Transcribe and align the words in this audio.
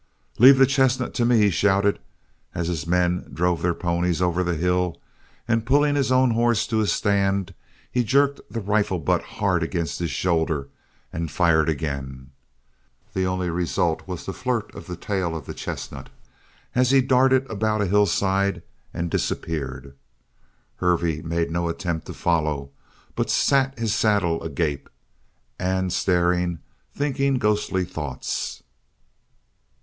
"Leave 0.39 0.57
the 0.57 0.65
chestnut 0.65 1.13
to 1.13 1.23
me!" 1.25 1.37
he 1.41 1.51
shouted 1.51 1.99
as 2.55 2.69
his 2.69 2.87
men 2.87 3.29
drove 3.31 3.61
their 3.61 3.75
ponies 3.75 4.19
over 4.19 4.43
the 4.43 4.55
hill, 4.55 4.99
and 5.47 5.63
pulling 5.63 5.93
his 5.93 6.11
own 6.11 6.31
horse 6.31 6.65
to 6.65 6.81
a 6.81 6.87
stand 6.87 7.53
he 7.91 8.03
jerked 8.03 8.41
the 8.49 8.59
rifle 8.61 8.97
butt 8.97 9.21
hard 9.21 9.61
against 9.61 9.99
his 9.99 10.09
shoulder 10.09 10.69
and 11.13 11.29
fired 11.29 11.69
again; 11.69 12.31
the 13.13 13.27
only 13.27 13.51
result 13.51 14.07
was 14.07 14.27
a 14.27 14.33
flirt 14.33 14.73
of 14.73 14.87
the 14.87 14.95
tail 14.95 15.35
of 15.35 15.45
the 15.45 15.53
chestnut 15.53 16.09
as 16.73 16.89
he 16.89 16.99
darted 16.99 17.47
about 17.47 17.79
a 17.83 17.85
hillside 17.85 18.63
and 18.95 19.11
disappeared. 19.11 19.95
Hervey 20.77 21.21
made 21.21 21.51
no 21.51 21.69
attempt 21.69 22.07
to 22.07 22.15
follow 22.15 22.71
but 23.15 23.29
sat 23.29 23.77
his 23.77 23.93
saddle 23.93 24.41
agape 24.41 24.89
and 25.59 25.93
staring, 25.93 26.57
thinking 26.91 27.35
ghostly 27.37 27.85
thoughts. 27.85 28.63